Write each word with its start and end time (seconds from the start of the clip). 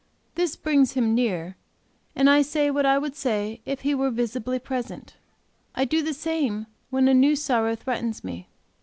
This 0.33 0.55
brings 0.55 0.93
Him 0.93 1.13
near, 1.13 1.57
and 2.15 2.27
I 2.27 2.41
say 2.41 2.71
what 2.71 2.87
I 2.87 2.97
would 2.97 3.15
say 3.15 3.61
if 3.67 3.81
He 3.81 3.93
were 3.93 4.09
visibly 4.09 4.57
present. 4.57 5.13
I 5.75 5.85
do 5.85 6.01
the 6.01 6.15
same 6.15 6.65
when 6.89 7.07
a 7.07 7.13
new 7.13 7.35
sorrow 7.35 7.75
threatens 7.75 8.23
me. 8.23 8.49